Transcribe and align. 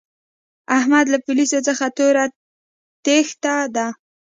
احمد 0.77 1.05
له 1.13 1.17
پوليسو 1.25 1.59
څخه 1.67 1.85
توره 1.97 2.25
تېښته 3.05 3.55
ده. 3.75 3.87